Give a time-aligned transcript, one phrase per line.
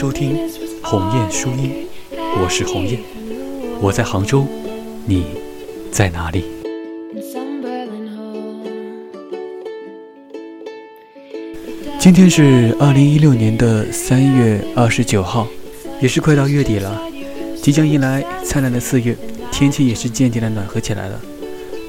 [0.00, 0.48] 收听
[0.82, 1.86] 鸿雁书音，
[2.40, 2.98] 我是鸿雁，
[3.82, 4.46] 我在杭州，
[5.04, 5.26] 你
[5.92, 6.42] 在哪里？
[11.98, 15.46] 今天是二零一六年的三月二十九号，
[16.00, 16.98] 也是快到月底了，
[17.62, 19.14] 即将迎来灿烂的四月，
[19.52, 21.20] 天气也是渐渐的暖和起来了，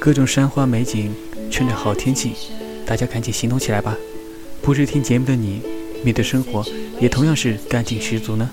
[0.01, 1.13] 各种山花美景，
[1.49, 2.33] 趁着好天气，
[2.85, 3.95] 大家赶紧行动起来吧！
[4.61, 5.61] 不知听节目的你，
[6.03, 6.65] 面对生活
[6.99, 8.49] 也同样是干劲十足呢？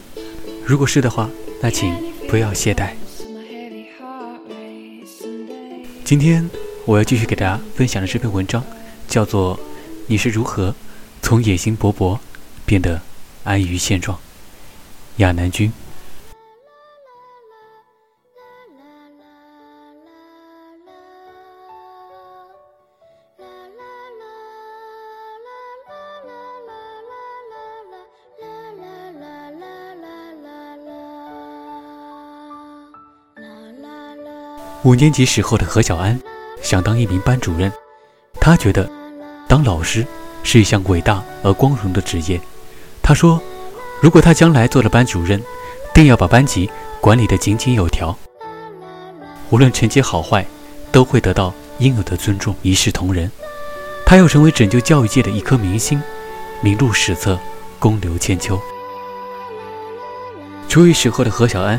[0.65, 1.29] 如果是的话，
[1.62, 1.95] 那请
[2.29, 2.91] 不要懈怠。
[6.05, 6.48] 今天
[6.84, 8.65] 我要继续给大家分享的这篇文章，
[9.07, 9.57] 叫做
[10.07, 10.71] 《你是如何》。
[11.21, 12.19] 从野心勃勃
[12.65, 13.02] 变得
[13.45, 14.19] 安于现状，
[15.16, 15.71] 亚南君。
[34.84, 36.21] 五年级时候的何小安
[36.62, 37.73] 想当一名班主任，
[38.40, 38.90] 他觉得
[39.46, 40.07] 当老师。
[40.45, 42.40] 是一项伟大而光荣的职业。
[43.02, 43.38] 他说
[44.01, 45.43] ：“如果他将来做了班主任，
[45.93, 46.70] 定要把班级
[47.02, 48.16] 管理得井井有条，
[49.51, 50.46] 无论成绩好坏，
[50.90, 53.30] 都会得到应有的尊重，一视同仁。
[54.07, 56.01] 他要成为拯救教育界的一颗明星，
[56.63, 57.38] 名录史册，
[57.79, 58.59] 功留千秋。”
[60.66, 61.79] 初一时候的何小安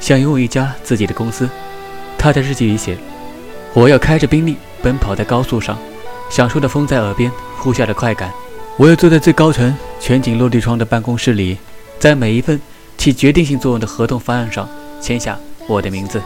[0.00, 1.46] 想拥有一家自己的公司。
[2.26, 2.98] 他在日记里写
[3.72, 5.78] ：“我要开着宾利奔跑在高速上，
[6.28, 8.32] 享受着风在耳边。”呼啸的快感，
[8.76, 11.56] 我要坐在最高层、全景落地窗的办公室里，
[12.00, 12.60] 在每一份
[12.98, 14.68] 起决定性作用的合同方案上
[15.00, 15.38] 签下
[15.68, 16.20] 我的名字。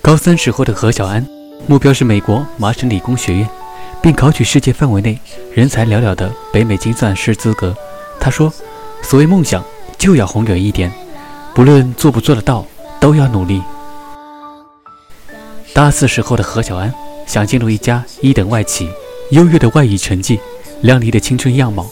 [0.00, 1.22] 高三时候的何小安，
[1.66, 3.46] 目标是美国麻省理工学院，
[4.00, 5.18] 并考取世界范围内
[5.52, 7.76] 人才寥寥的北美精算师资格。
[8.18, 8.50] 他说
[9.04, 9.62] ：“所谓梦想，
[9.98, 10.90] 就要宏远一点，
[11.54, 12.64] 不论做不做得到，
[12.98, 13.62] 都要努力。”
[15.78, 16.92] 大四时候的何小安
[17.24, 18.90] 想进入一家一等外企。
[19.30, 20.40] 优越的外语成绩，
[20.82, 21.88] 靓丽的青春样貌，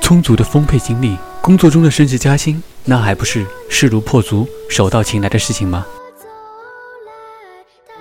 [0.00, 5.86] 充足的丰沛精力，工作中的升职加薪，那还不是势如破竹、手到擒来的事情吗？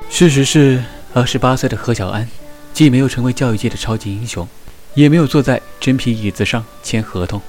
[0.10, 0.84] 事实是，
[1.14, 2.28] 二十八岁的何小安，
[2.74, 4.48] 既没有成为教育界的超级英雄，
[4.96, 7.40] 也没有坐在真皮椅子上签合同，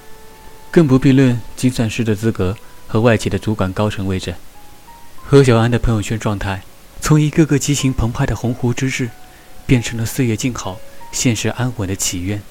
[0.71, 2.55] 更不必论精算师的资格
[2.87, 4.35] 和外企的主管高层位置。
[5.25, 6.61] 何小安的朋友圈状态，
[7.01, 9.11] 从一个个激情澎湃的鸿鹄之志，
[9.67, 10.79] 变成了岁月静好。
[11.11, 12.43] 现实安稳的祈愿，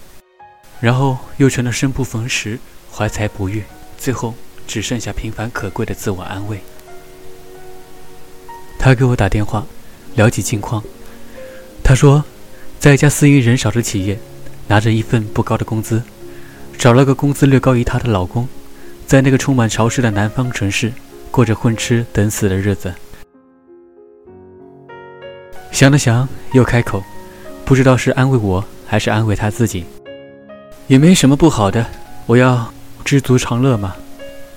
[0.82, 2.58] 然后又成了生不逢时、
[2.92, 3.64] 怀才不遇，
[4.00, 4.34] 最后
[4.66, 6.60] 只剩下平凡可贵的自我安慰。
[8.80, 9.68] 他给我打电话，
[10.16, 10.84] 了解近况。
[11.84, 12.26] 他说，
[12.80, 14.18] 在一家私营人少的企业，
[14.68, 16.02] 拿着一份不高的工资，
[16.80, 18.50] 找了个工资略高于她的老公，
[19.06, 20.92] 在那个充满潮湿的南方城市，
[21.30, 22.96] 过着混吃等死的日子。
[25.78, 27.04] 想了想，又开口。
[27.64, 29.86] 不知道是安慰我还是安慰他自己，
[30.88, 31.86] 也没什么不好的。
[32.26, 32.74] 我要
[33.06, 33.96] 知足常乐嘛。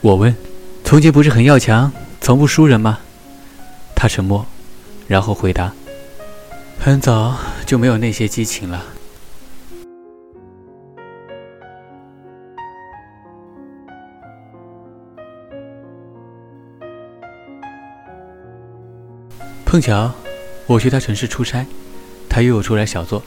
[0.00, 0.34] 我问
[0.82, 1.92] ：“从前不是很要强，
[2.22, 3.00] 从不输人吗？”
[3.94, 4.46] 他沉默，
[5.06, 5.70] 然后回答
[6.80, 8.82] ：“很早就没有那些激情了。”
[19.66, 20.10] 碰巧
[20.70, 21.66] 我去他城市出差。
[22.28, 23.20] 他又有出来小坐，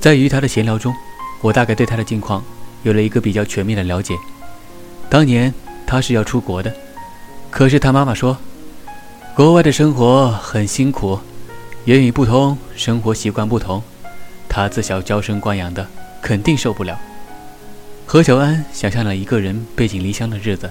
[0.00, 0.92] 在与他的闲聊中，
[1.40, 2.44] 我大概对他的近况
[2.82, 4.16] 有了一个比较全面的了解。
[5.08, 5.54] 当年
[5.86, 6.74] 他是要出国的，
[7.52, 8.36] 可是他妈妈说，
[9.36, 11.20] 国外的生活很辛苦，
[11.84, 13.80] 言语不通，生活习惯不同，
[14.48, 15.86] 他自小娇生惯养的，
[16.20, 16.98] 肯定受不了。
[18.06, 20.68] 何小安想象了一个人背井离乡的日子，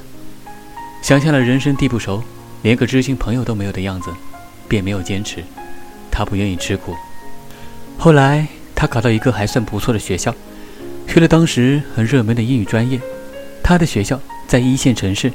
[1.01, 2.21] 想象了人生地不熟，
[2.63, 4.09] 连个知心朋友都没有的样子，
[4.67, 5.41] 便没有坚持。
[6.15, 6.95] 他不愿意吃苦。
[7.97, 10.33] 后来，他考到一个还算不错的学校，
[11.05, 12.97] 去了当时很热门的英语专业。
[13.61, 14.17] 他的学校
[14.47, 15.33] 在一线城市，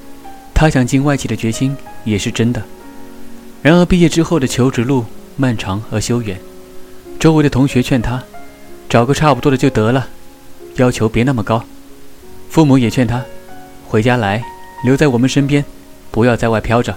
[0.55, 2.63] 他想进外企的决心也是真的。
[3.61, 5.05] 然而，毕业之后的求职路
[5.37, 6.41] 漫长而修远，
[7.19, 8.23] 周围的同学劝他
[8.89, 10.09] 找个差不多的就得了，
[10.77, 11.63] 要求别那么高。
[12.49, 13.23] 父母也劝他
[13.87, 14.43] 回家来，
[14.83, 15.63] 留在我们身边，
[16.11, 16.95] 不要在外飘着。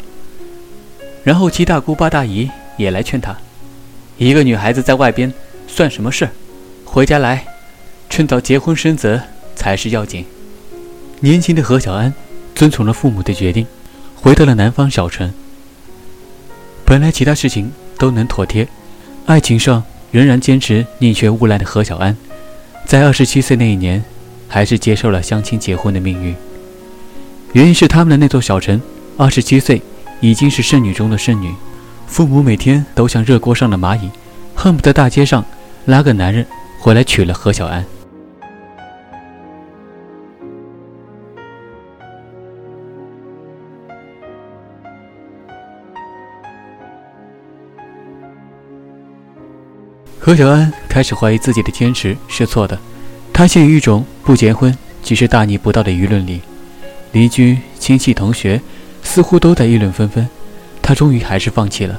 [1.24, 3.36] 然后七大姑八大姨也来劝他，
[4.18, 5.34] 一个女孩子在外边。
[5.66, 6.32] 算什么事儿？
[6.86, 7.48] 回家来，
[8.08, 9.20] 趁早结婚生子
[9.56, 10.24] 才是要紧。
[11.22, 12.14] 年轻的何小安
[12.54, 13.66] 遵从了父母的决定，
[14.16, 15.34] 回到了南方小城。
[16.86, 18.68] 本来其他事情都能妥帖，
[19.26, 22.16] 爱情上仍然坚持宁缺毋滥的何小安，
[22.86, 24.04] 在二十七岁那一年，
[24.48, 26.36] 还是接受了相亲结婚的命运。
[27.54, 28.80] 原因是他们的那座小城，
[29.18, 29.82] 二十七岁
[30.22, 31.52] 已经是剩女中的剩女，
[32.14, 34.08] 父母每天都像热锅上的蚂蚁，
[34.54, 35.44] 恨不得大街上
[35.86, 36.46] 拉个男人
[36.80, 37.84] 回来娶了何小安。
[50.20, 52.78] 何小安开始怀疑自己的坚持是错的，
[53.34, 54.72] 他陷于一种不结婚
[55.02, 56.42] 即是大逆不道的舆论里，
[57.12, 58.62] 邻居、亲戚、同学
[59.02, 60.30] 似乎都在议论纷纷，
[60.84, 61.98] 他终于还是放弃了，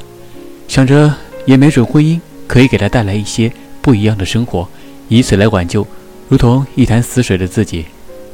[0.69, 1.12] 想着
[1.46, 3.50] 也没准婚姻可以给他带来一些
[3.82, 4.69] 不一样的生活，
[5.08, 5.84] 以此来挽救
[6.28, 7.86] 如同一潭死水的自己。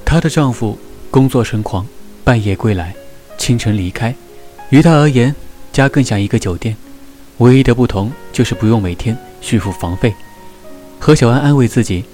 [0.04, 0.76] 她的丈夫
[1.10, 1.86] 工作成狂，
[2.24, 2.92] 半夜归来，
[3.38, 4.14] 清晨离开，
[4.70, 5.34] 于她而言，
[5.72, 6.76] 家更像一个酒店，
[7.38, 9.16] 唯一的不同就是不用每天。
[9.40, 10.12] 续付房费，
[10.98, 12.04] 何小安安慰自己，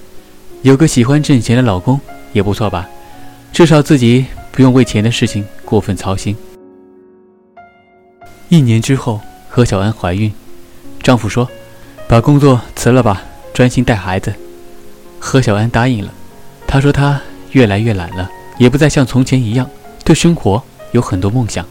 [0.62, 2.00] 有个喜欢挣钱的老公
[2.32, 2.88] 也不错吧，
[3.52, 6.36] 至少自己不用为钱的事情过分操心。
[8.48, 10.32] 一年之后，何小安怀孕，
[11.02, 11.50] 丈夫说
[12.06, 13.22] ：“把工作辞了吧，
[13.52, 14.32] 专心带孩子。”
[15.18, 16.12] 何小安答应了。
[16.64, 17.20] 她说她
[17.50, 19.68] 越来越懒了，也不再像从前一样
[20.04, 20.62] 对生活
[20.92, 21.66] 有很多梦想，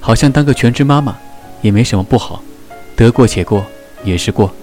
[0.00, 1.16] 好像当个全职妈妈
[1.62, 2.42] 也没什么不好，
[2.94, 3.64] 得过且过
[4.04, 4.54] 也是过。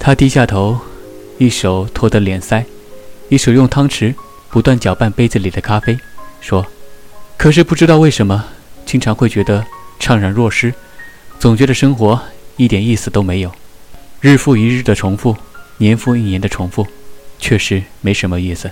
[0.00, 0.76] 他低下头，
[1.38, 2.64] 一手托着脸腮，
[3.28, 4.12] 一手用汤匙
[4.50, 5.96] 不断搅拌杯子里的咖啡，
[6.40, 6.66] 说
[7.38, 8.44] ：“可是不知道为什么，
[8.84, 9.64] 经常会觉得
[10.00, 10.72] 怅然若失，
[11.38, 12.20] 总觉得生活
[12.56, 13.52] 一点意思都没有。
[14.20, 15.36] 日复一日的重复，
[15.76, 16.86] 年复一年的重复，
[17.38, 18.70] 确实没什么意思。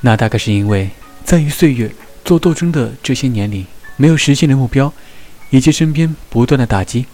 [0.00, 0.90] 那大概是因为
[1.24, 1.90] 在与岁月
[2.24, 3.66] 做斗争的这些年里，
[3.96, 4.92] 没有实现的目标，
[5.50, 7.06] 以及身边不断的打击，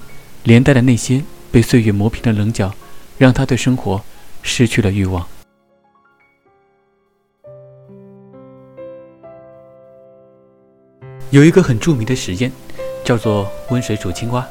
[0.45, 1.23] 连带的那些。”
[1.53, 2.73] 被岁月磨平的棱角，
[3.19, 4.01] 让他对生活
[4.41, 5.27] 失去了欲望。
[11.31, 12.51] 有一个很著名的实验，
[13.05, 14.45] 叫做温水煮青蛙。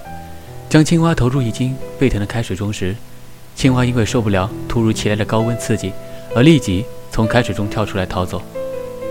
[0.70, 2.96] 将青蛙投入已经沸腾的开水中时，
[3.54, 5.92] 青蛙因为受不了突如其来的高温刺激，
[6.34, 8.42] 而立即从开水中跳出来逃走。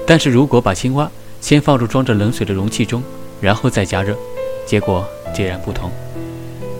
[0.07, 1.11] 但是如果把青蛙
[1.43, 3.03] 先放入装着冷水的容器中，
[3.39, 4.17] 然后再加热，
[4.65, 5.91] 结果截然不同。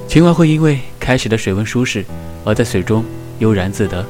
[0.07, 2.03] 青蛙会因为开始的水温舒适，
[2.47, 3.05] 而在水中
[3.41, 4.07] 悠然自得，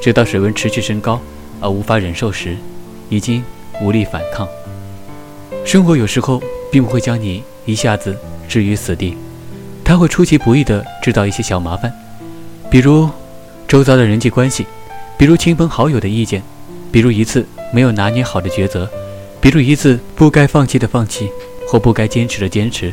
[0.00, 1.20] 直到水温持续升高
[1.60, 2.56] 而无法忍受时，
[3.08, 3.42] 已经
[3.82, 4.46] 无力反抗。
[5.70, 8.18] 生活有时候并不会将你一下子
[8.48, 9.16] 置于死地，
[9.84, 11.92] 它会出其不意地制造一些小麻烦，
[12.68, 13.08] 比如
[13.68, 14.66] 周遭的人际关系，
[15.16, 16.42] 比如亲朋好友的意见，
[16.90, 18.90] 比如一次没有拿捏好的抉择，
[19.40, 21.30] 比如一次不该放弃的放弃
[21.68, 22.92] 或不该坚持的坚持，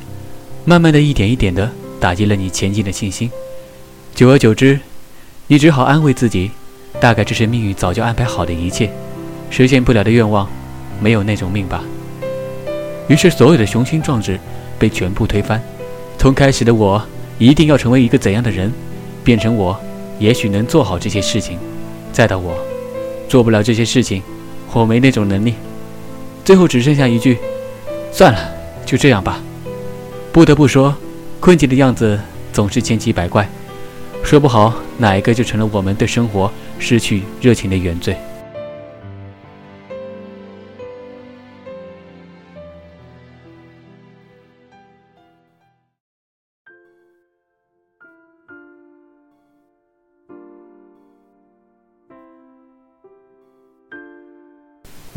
[0.64, 1.68] 慢慢的一点一点的。
[2.00, 3.32] 打击了你前进的信心，
[4.14, 4.80] 久而久之，
[5.48, 6.52] 你只好安慰自己，
[7.00, 8.92] 大概这是命运早就安排好的一切，
[9.50, 10.48] 实现不了的愿望，
[11.02, 11.84] 没有那种命吧。
[13.08, 14.40] 于是，所有的雄心壮志
[14.78, 15.62] 被全部推翻，
[16.18, 17.02] 从开始的我
[17.38, 18.72] 一定要成为一个怎样的人，
[19.24, 19.80] 变成我
[20.20, 21.58] 也许能做好这些事情，
[22.12, 22.58] 再到我
[23.30, 24.22] 做不了这些事情，
[24.74, 25.54] 我没那种能力，
[26.44, 27.38] 最后只剩下一句：
[28.12, 28.52] 算了，
[28.86, 29.40] 就这样吧。
[30.32, 30.96] 不得不说。
[31.40, 32.20] 困境的样子
[32.52, 33.48] 总是千奇百怪，
[34.24, 38.18] 说不好哪一个就成了我们对生活失去热情的原罪。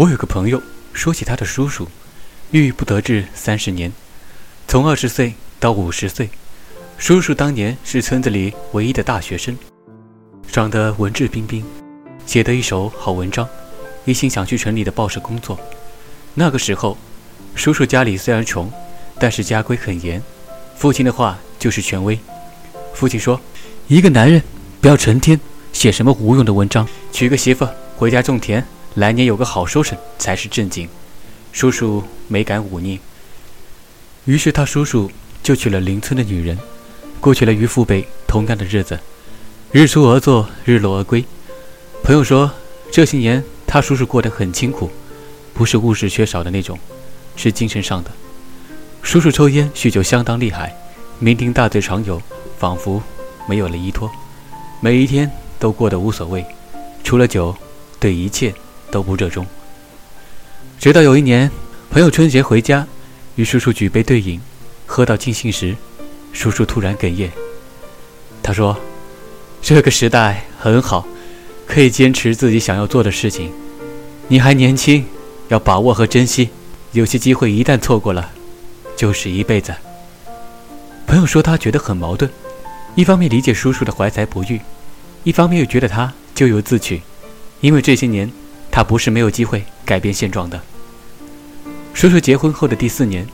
[0.01, 0.63] 我有个朋友
[0.95, 1.87] 说起他的叔叔，
[2.53, 3.93] 郁郁不得志三十年，
[4.67, 5.35] 从二十岁。
[5.59, 6.31] 到五十岁，
[6.97, 9.55] 叔叔当年是村子里唯一的大学生，
[10.51, 11.63] 长得文质彬彬，
[12.25, 13.47] 写得一手好文章，
[14.07, 15.61] 一心想去城里的报社工作。
[16.33, 16.97] 那个时候，
[17.55, 18.73] 叔叔家里虽然穷，
[19.19, 20.23] 但是家规很严，
[20.77, 22.19] 父亲的话就是权威。
[22.95, 23.39] 父亲说
[23.87, 24.43] ：“一个男人
[24.81, 25.39] 不要成天
[25.75, 30.89] 写什么无用的文章，娶个媳妇回家种田，来年有个好收成才是正经。”
[31.53, 33.01] 叔叔没敢忤逆，
[34.25, 35.11] 于是他叔叔。
[35.43, 36.57] 就娶了邻村的女人，
[37.19, 39.01] 过起了与父辈同样的日子，
[39.73, 41.25] 日出而作，日落而归。
[42.05, 42.49] 朋友说，
[42.93, 44.91] 这些年他叔叔过得很清苦，
[45.55, 46.79] 不是物质缺少的那种，
[47.37, 48.11] 是精神上的。
[49.03, 50.77] 叔叔抽烟酗酒相当厉害，
[51.23, 52.21] 酩酊大醉常有，
[52.59, 53.03] 仿佛
[53.49, 54.11] 没有了依托，
[54.83, 55.29] 每一天
[55.59, 56.45] 都过得无所谓，
[57.03, 57.57] 除了酒，
[57.99, 58.55] 对一切
[58.91, 59.47] 都不热衷。
[60.79, 61.51] 直到有一年，
[61.91, 62.87] 朋友春节回家，
[63.37, 64.41] 与叔叔举杯对饮。
[64.87, 65.77] 喝到尽兴时，
[66.33, 67.31] 叔叔突然哽咽。
[68.43, 68.77] 他说
[69.63, 71.07] ：“这个时代很好，
[71.67, 73.53] 可以坚持自己想要做的事情。
[74.27, 75.05] 你还年轻，
[75.49, 76.51] 要把握和珍惜。
[76.93, 78.33] 有些机会一旦错过了，
[78.97, 79.73] 就是一辈子。
[81.07, 82.29] 朋友说他觉得很矛盾，
[82.97, 84.61] 一方面理解叔叔的怀才不遇，
[85.23, 87.01] 一方面又觉得他咎由自取，
[87.61, 88.29] 因为这些年
[88.71, 90.61] 他不是没有机会改变现状的。
[91.93, 93.27] 叔叔结婚后的第四年，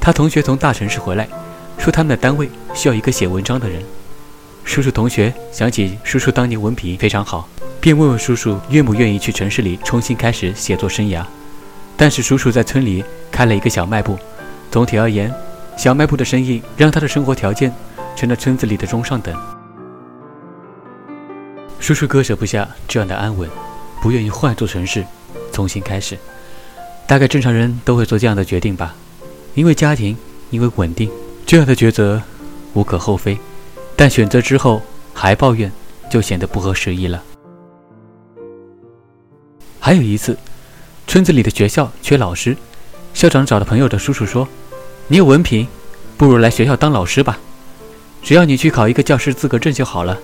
[0.00, 1.28] 他同学从大城市回来，
[1.78, 3.82] 说他们的单位需要一个写文章的人。
[4.64, 7.48] 叔叔同学想起叔叔当年文笔非常好，
[7.80, 11.24] 便问问叔叔愿不愿意去城市里重新开始写作生涯。
[11.96, 14.18] 但是叔叔在村里开了一个小卖部，
[14.70, 15.32] 总体而言，
[15.76, 17.72] 小卖部的生意让他的生活条件
[18.16, 19.34] 成了村子里的中上等。
[21.78, 23.48] 叔叔割舍不下这样的安稳，
[24.00, 25.04] 不愿意换座城市
[25.52, 26.18] 重新开始。
[27.06, 28.94] 大概正常人都会做这样的决定吧，
[29.54, 30.16] 因为家庭，
[30.50, 31.10] 因为稳定，
[31.44, 32.22] 这样的抉择
[32.72, 33.38] 无可厚非。
[33.96, 34.80] 但选择之后
[35.12, 35.70] 还抱怨，
[36.08, 37.22] 就显得不合时宜了。
[39.78, 40.36] 还有一次。
[41.06, 42.56] 村子里的学校缺老师，
[43.14, 44.46] 校长找了朋友的叔叔说
[45.08, 45.66] ：“你有文凭，
[46.16, 47.36] 不如来学校当老师吧，
[48.22, 50.16] 只要你去考一个教师资格证就好了。”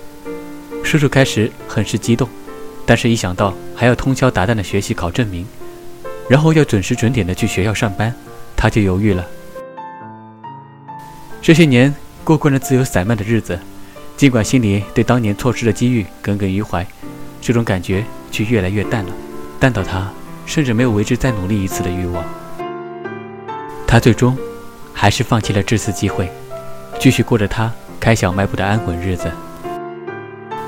[0.85, 2.29] 叔叔开始很是激动，
[2.87, 5.45] 但是一想到还要通宵达旦的学习考证明，
[6.27, 8.11] 然后要准时准点的去学校上班，
[8.55, 9.23] 他就犹豫了。
[11.41, 13.59] 这些年过惯了自由散漫的日子，
[14.15, 16.87] 尽管心里对当年错失的机遇耿耿于怀，
[17.41, 19.11] 这种感觉却越来越淡了，
[19.59, 20.09] 淡到他。
[20.45, 22.23] 甚至没有为之再努力一次的欲望，
[23.85, 24.37] 他最终
[24.93, 26.31] 还是放弃了这次机会，
[26.97, 29.29] 继续过着他开小卖部的安稳日子。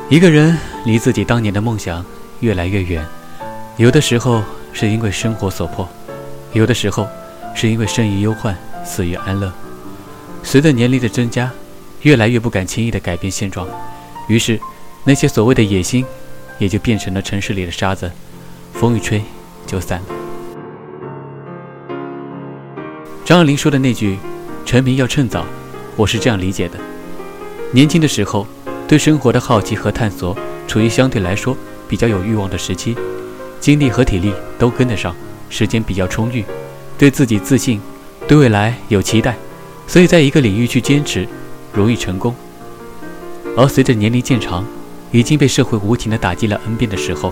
[0.09, 2.03] 一个人离自己当年的梦想
[2.39, 3.05] 越来越远，
[3.77, 5.87] 有的时候是因为生活所迫，
[6.51, 7.07] 有的时候
[7.53, 9.53] 是因为生于忧患，死于安乐。
[10.41, 11.51] 随着年龄的增加，
[12.01, 13.67] 越来越不敢轻易的改变现状，
[14.27, 14.59] 于是
[15.03, 16.03] 那些所谓的野心，
[16.57, 18.11] 也就变成了城市里的沙子，
[18.73, 19.23] 风一吹。
[19.67, 20.05] 就散了。
[23.23, 24.17] 张爱玲说的那句
[24.65, 25.45] “成名要趁早”，
[25.95, 26.79] 我是这样理解的：
[27.71, 28.47] 年轻的时候，
[28.89, 30.35] 对生活的好奇和探索
[30.67, 31.55] 处于相对来说
[31.87, 32.97] 比较有欲望的时期，
[33.59, 35.15] 精力和体力都跟得上，
[35.47, 36.43] 时间比较充裕，
[36.97, 37.79] 对自己自信，
[38.27, 39.37] 对未来有期待，
[39.85, 41.27] 所以在一个领域去坚持，
[41.71, 42.35] 容易成功。
[43.55, 44.65] 而随着年龄渐长，
[45.11, 47.31] 已经被社会无情的打击了 n 遍的时候，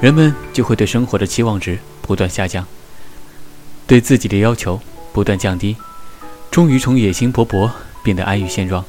[0.00, 2.66] 人们就会对生活的期望值不断下降，
[3.86, 4.80] 对自己的要求
[5.12, 5.76] 不断降低，
[6.50, 7.70] 终于从野心勃勃
[8.02, 8.82] 变得安于现状，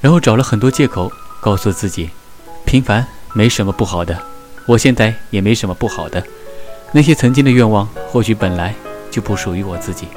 [0.00, 2.10] 然后找了很多借口告诉自己，
[2.64, 4.18] 平凡没什么不好的，
[4.66, 6.22] 我现在也没什么不好的，
[6.92, 8.74] 那些曾经的愿望或许本来
[9.10, 10.08] 就不属于我自己。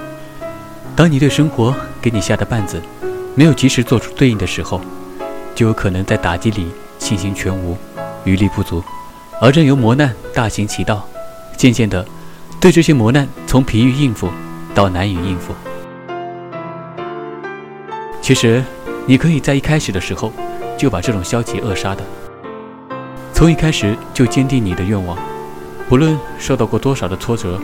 [0.96, 2.82] 当你对生活给你下的绊子
[3.34, 4.82] 没有及时做出对应的时候，
[5.56, 6.68] 就有可能在打击里
[7.00, 7.78] 信心全无，
[8.25, 8.84] 余力不足。
[9.40, 11.08] 而任由磨难大行其道，
[11.56, 12.06] 渐渐的，
[12.60, 14.30] 对这些磨难从疲于应付
[14.75, 15.54] 到难以应付。
[18.22, 18.63] 其实，
[19.06, 20.32] 你可以在一开始的时候
[20.82, 22.04] 就把这种消极扼杀的，
[23.36, 25.16] 从一开始就坚定你的愿望，
[25.88, 27.62] 不论受到过多少的挫折，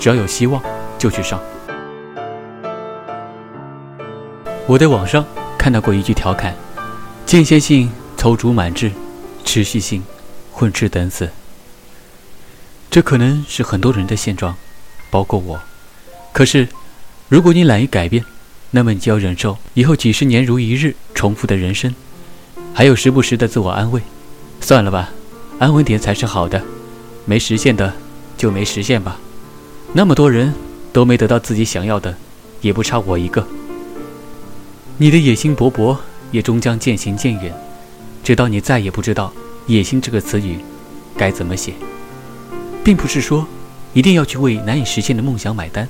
[0.00, 0.62] 只要有希望
[0.96, 1.38] 就去上。
[4.66, 5.22] 我在网上
[5.58, 6.54] 看到过一句调侃：
[7.26, 8.90] 间歇性踌躇满志，
[9.44, 10.02] 持续性。
[10.50, 11.28] 混吃等死，
[12.88, 14.56] 这可能是很多人的现状，
[15.10, 15.60] 包括我。
[16.32, 16.66] 可是，
[17.28, 18.24] 如果你懒于改变，
[18.70, 21.94] 那么你就要忍受以后几十年如一日重复的人生，
[22.74, 24.02] 还有时不时的自我安慰。
[24.60, 25.10] 算了吧，
[25.58, 26.60] 安稳点才是好的。
[27.24, 27.92] 没实现的
[28.36, 29.18] 就没实现吧。
[29.92, 30.52] 那么多人
[30.92, 32.14] 都没得到自己想要的，
[32.60, 33.46] 也不差我一个。
[34.98, 35.96] 你的野心勃勃，
[36.32, 37.54] 也终将渐行渐远，
[38.22, 39.32] 直到你再也不知道。
[39.66, 40.58] 野心这个词语
[41.16, 41.72] 该怎么写，
[42.84, 43.46] 并不是说
[43.94, 45.88] 一定要去为难以实现的梦想买单，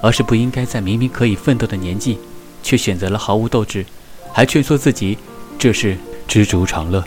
[0.00, 2.18] 而是不应该在明明可以奋斗的年纪，
[2.62, 3.84] 却选择了毫无斗志，
[4.32, 5.18] 还劝说自己
[5.58, 5.98] 这是
[6.30, 7.04] 知足常乐。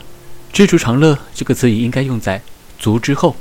[0.51, 2.41] 知足常乐这个词语应该用在
[2.77, 3.33] 足之后，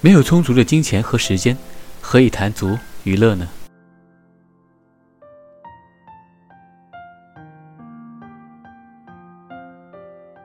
[0.00, 1.54] 没有充足的金钱和时间，
[2.00, 3.46] 何以谈足与乐呢？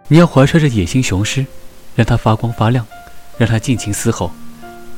[0.09, 1.45] 你要怀揣着野心雄狮。
[1.93, 2.85] 让它发光发亮，
[3.37, 4.31] 让它尽情嘶吼，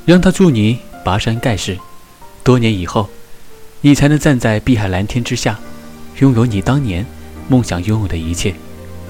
[0.06, 1.78] 让它助你拔山盖世。
[2.44, 3.10] 多年以后，
[3.82, 5.60] 你才能站在碧海蓝天之下，
[6.20, 7.04] 拥有你当年
[7.48, 8.54] 梦想拥有的一切，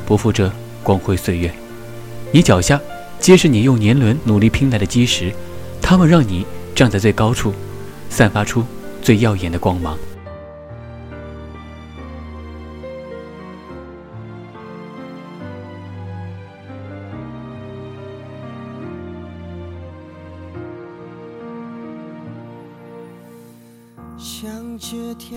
[0.06, 0.52] 不负这
[0.84, 1.52] 光辉岁月。
[2.32, 2.80] 你脚下
[3.20, 5.32] 皆是你用年轮努力拼来的基石，
[5.82, 7.54] 它们让你站在最高处，
[8.10, 8.64] 散发出
[9.02, 9.98] 最耀眼的光芒。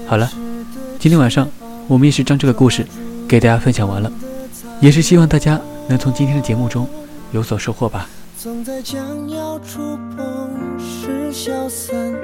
[0.08, 0.30] 好了，
[0.98, 1.48] 今天晚上
[1.88, 2.86] 我们也是将这个故事
[3.28, 4.10] 给大家分享完了，
[4.80, 6.86] 也是希望大家能从今天的节目中
[7.32, 8.08] 有所收获吧。
[8.38, 12.14] 总在将要触碰时消散，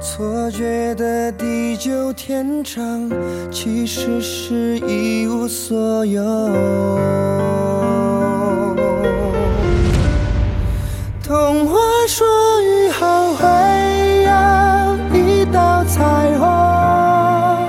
[0.00, 3.10] 错觉的地久天长，
[3.50, 6.22] 其实是一无所有。
[11.24, 12.26] 童话说
[12.62, 13.46] 雨后会
[14.22, 14.30] 有
[15.18, 17.66] 一道彩虹，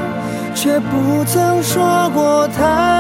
[0.53, 2.92] 却不曾说过它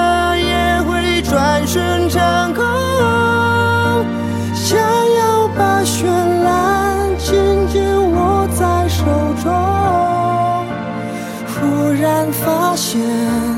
[12.93, 13.52] 间。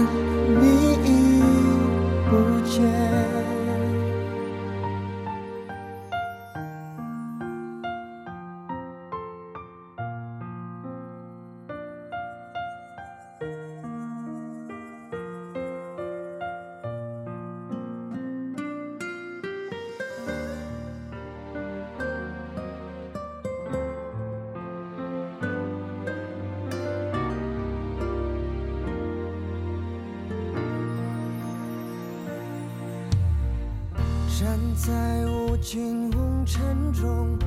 [34.75, 34.91] 在
[35.25, 37.39] 无尽红尘中，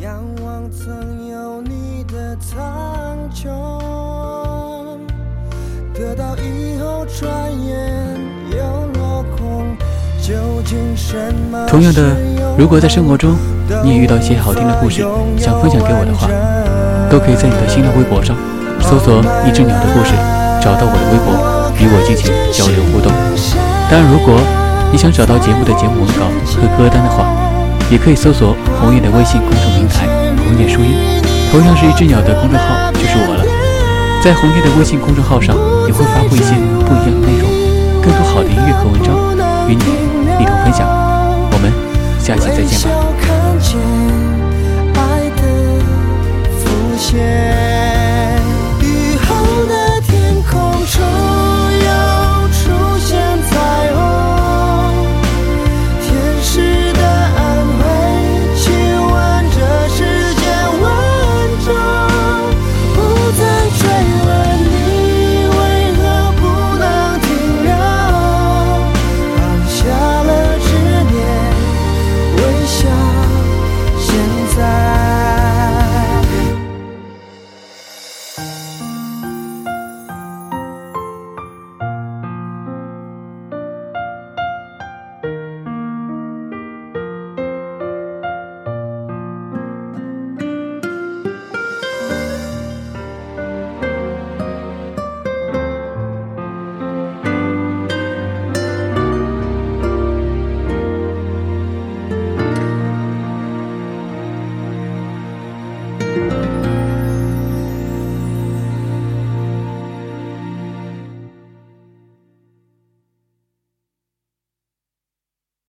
[0.00, 3.48] 仰望曾有你的苍穹。
[5.92, 7.28] 得到以后，转
[7.66, 8.20] 眼
[8.52, 8.58] 又
[9.00, 9.76] 落空。
[10.22, 10.32] 究
[10.64, 11.16] 竟什
[11.50, 11.66] 么？
[11.68, 12.16] 同样的，
[12.56, 13.36] 如果在生活中
[13.82, 15.04] 你也遇到一些好听的故事，
[15.36, 16.28] 想分享给我的话，
[17.10, 18.36] 都可以在你的新浪微博上
[18.80, 20.14] 搜索“一只鸟的故事”，
[20.62, 21.34] 找到我的微博，
[21.80, 23.10] 与我进行交流互动。
[23.90, 24.38] 当然，如果
[24.96, 26.24] 你想找到节目的节目文稿
[26.56, 27.26] 和歌单的话，
[27.90, 30.06] 也可以搜索红叶的微信公众平台
[30.40, 30.96] “红叶书音”，
[31.52, 33.44] 同样是一只鸟的公众号就是我了。
[34.22, 35.54] 在红叶的微信公众号上，
[35.86, 36.54] 也会发布一些
[36.86, 37.46] 不一样的内容，
[38.00, 39.14] 更多好的音乐和文章
[39.68, 39.84] 与你
[40.42, 40.88] 一同分享。
[41.52, 41.70] 我们
[42.18, 43.25] 下期再见吧。